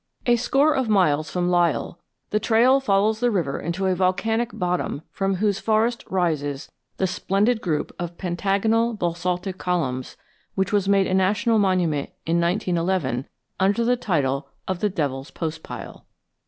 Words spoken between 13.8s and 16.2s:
the title of the Devil's Postpile.